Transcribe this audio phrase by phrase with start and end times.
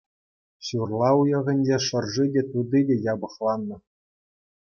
[0.67, 3.77] Ҫурла уйӑхӗнче шӑрши те, тути те япӑхланнӑ.